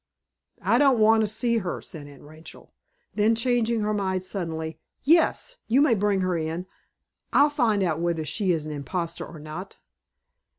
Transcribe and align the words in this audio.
"I 0.63 0.79
don't 0.79 0.97
want 0.97 1.21
to 1.21 1.27
see 1.27 1.59
her," 1.59 1.79
said 1.79 2.07
Aunt 2.07 2.23
Rachel. 2.23 2.73
Then 3.13 3.35
changing 3.35 3.81
her 3.81 3.93
mind, 3.93 4.23
suddenly, 4.25 4.79
"Yes, 5.03 5.57
you 5.67 5.79
may 5.79 5.93
bring 5.93 6.21
her 6.21 6.35
in. 6.35 6.65
I'll 7.31 7.51
find 7.51 7.83
out 7.83 7.99
whether 7.99 8.25
she 8.25 8.51
is 8.51 8.65
an 8.65 8.71
imposter 8.71 9.27
or 9.27 9.37
not." 9.37 9.77